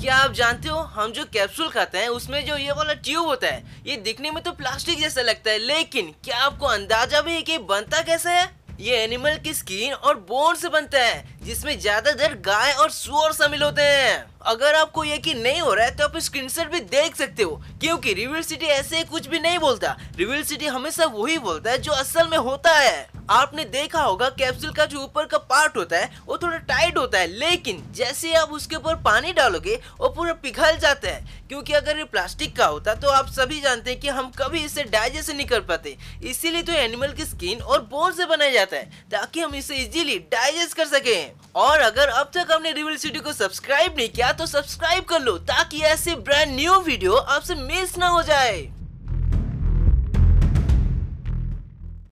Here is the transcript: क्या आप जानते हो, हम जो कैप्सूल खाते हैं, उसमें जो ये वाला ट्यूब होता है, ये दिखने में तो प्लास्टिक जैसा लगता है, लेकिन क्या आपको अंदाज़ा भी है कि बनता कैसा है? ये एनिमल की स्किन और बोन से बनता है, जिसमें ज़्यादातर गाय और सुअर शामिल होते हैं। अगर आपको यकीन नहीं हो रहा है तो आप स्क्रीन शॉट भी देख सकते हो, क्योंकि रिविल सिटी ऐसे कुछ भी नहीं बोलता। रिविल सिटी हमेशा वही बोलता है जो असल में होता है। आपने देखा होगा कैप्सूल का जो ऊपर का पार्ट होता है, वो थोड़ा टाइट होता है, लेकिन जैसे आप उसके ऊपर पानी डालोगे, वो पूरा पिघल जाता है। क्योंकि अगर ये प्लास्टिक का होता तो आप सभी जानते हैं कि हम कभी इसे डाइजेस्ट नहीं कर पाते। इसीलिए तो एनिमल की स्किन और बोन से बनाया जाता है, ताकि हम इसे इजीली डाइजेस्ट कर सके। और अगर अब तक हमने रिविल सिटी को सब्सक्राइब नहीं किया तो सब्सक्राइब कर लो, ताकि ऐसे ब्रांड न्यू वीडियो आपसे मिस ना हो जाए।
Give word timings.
क्या 0.00 0.16
आप 0.16 0.32
जानते 0.32 0.68
हो, 0.68 0.78
हम 0.78 1.12
जो 1.12 1.24
कैप्सूल 1.24 1.68
खाते 1.68 1.98
हैं, 1.98 2.08
उसमें 2.08 2.44
जो 2.46 2.56
ये 2.56 2.72
वाला 2.72 2.92
ट्यूब 2.96 3.26
होता 3.26 3.46
है, 3.46 3.62
ये 3.86 3.96
दिखने 3.98 4.30
में 4.30 4.42
तो 4.44 4.52
प्लास्टिक 4.52 4.98
जैसा 5.00 5.22
लगता 5.22 5.50
है, 5.50 5.58
लेकिन 5.58 6.12
क्या 6.24 6.36
आपको 6.38 6.66
अंदाज़ा 6.66 7.20
भी 7.20 7.32
है 7.32 7.42
कि 7.42 7.58
बनता 7.60 8.02
कैसा 8.02 8.30
है? 8.30 8.46
ये 8.80 8.96
एनिमल 8.96 9.36
की 9.44 9.54
स्किन 9.54 9.92
और 9.92 10.18
बोन 10.20 10.54
से 10.54 10.68
बनता 10.68 10.98
है, 10.98 11.24
जिसमें 11.42 11.78
ज़्यादातर 11.80 12.34
गाय 12.40 12.72
और 12.72 12.90
सुअर 12.90 13.32
शामिल 13.32 13.62
होते 13.62 13.82
हैं। 13.82 14.24
अगर 14.46 14.74
आपको 14.74 15.04
यकीन 15.04 15.40
नहीं 15.40 15.60
हो 15.60 15.74
रहा 15.74 15.86
है 15.86 15.96
तो 15.96 16.04
आप 16.04 16.16
स्क्रीन 16.18 16.48
शॉट 16.48 16.70
भी 16.72 16.80
देख 16.80 17.16
सकते 17.16 17.42
हो, 17.42 17.60
क्योंकि 17.80 18.12
रिविल 18.14 18.42
सिटी 18.44 18.66
ऐसे 18.68 19.02
कुछ 19.04 19.26
भी 19.26 19.40
नहीं 19.40 19.58
बोलता। 19.58 19.96
रिविल 20.16 20.42
सिटी 20.44 20.66
हमेशा 20.68 21.06
वही 21.06 21.38
बोलता 21.40 21.70
है 21.70 21.78
जो 21.78 21.92
असल 21.94 22.28
में 22.28 22.38
होता 22.38 22.74
है। 22.74 23.08
आपने 23.30 23.64
देखा 23.66 24.02
होगा 24.02 24.28
कैप्सूल 24.30 24.72
का 24.72 24.84
जो 24.86 24.98
ऊपर 24.98 25.24
का 25.26 25.38
पार्ट 25.38 25.76
होता 25.76 25.96
है, 25.96 26.10
वो 26.26 26.36
थोड़ा 26.38 26.56
टाइट 26.58 26.96
होता 26.98 27.18
है, 27.18 27.26
लेकिन 27.28 27.82
जैसे 27.94 28.32
आप 28.34 28.52
उसके 28.52 28.76
ऊपर 28.76 28.94
पानी 29.02 29.32
डालोगे, 29.32 29.74
वो 30.00 30.08
पूरा 30.08 30.32
पिघल 30.34 30.76
जाता 30.78 31.08
है। 31.08 31.36
क्योंकि 31.48 31.72
अगर 31.72 31.98
ये 31.98 32.04
प्लास्टिक 32.04 32.56
का 32.56 32.66
होता 32.66 32.94
तो 32.94 33.08
आप 33.08 33.28
सभी 33.28 33.60
जानते 33.60 33.90
हैं 33.90 34.00
कि 34.00 34.08
हम 34.08 34.30
कभी 34.38 34.64
इसे 34.64 34.82
डाइजेस्ट 34.86 35.30
नहीं 35.30 35.46
कर 35.46 35.60
पाते। 35.62 35.96
इसीलिए 36.22 36.62
तो 36.62 36.72
एनिमल 36.74 37.12
की 37.12 37.24
स्किन 37.24 37.60
और 37.60 37.82
बोन 37.82 38.12
से 38.12 38.26
बनाया 38.26 38.50
जाता 38.50 38.76
है, 38.76 38.90
ताकि 39.10 39.40
हम 39.40 39.54
इसे 39.54 39.76
इजीली 39.76 40.18
डाइजेस्ट 40.32 40.76
कर 40.76 40.86
सके। 40.88 41.22
और 41.56 41.80
अगर 41.80 42.08
अब 42.08 42.30
तक 42.34 42.52
हमने 42.52 42.72
रिविल 42.72 42.96
सिटी 42.96 43.18
को 43.18 43.32
सब्सक्राइब 43.34 43.94
नहीं 43.96 44.08
किया 44.08 44.32
तो 44.32 44.46
सब्सक्राइब 44.46 45.04
कर 45.04 45.20
लो, 45.20 45.38
ताकि 45.38 45.80
ऐसे 45.82 46.14
ब्रांड 46.16 46.56
न्यू 46.56 46.80
वीडियो 46.80 47.14
आपसे 47.14 47.54
मिस 47.56 47.96
ना 47.98 48.08
हो 48.08 48.22
जाए। 48.22 48.68